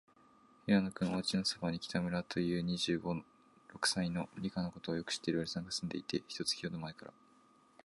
[0.65, 3.13] 平野君のおうちのそばに、北村という、二十五、
[3.71, 7.13] 六歳の、理科のことをよく知っているおじさんがすんでいて、一月ほどまえから、